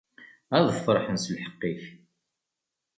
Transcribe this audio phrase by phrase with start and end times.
[0.57, 1.81] Ad ferrḥen s lḥeqq-ik.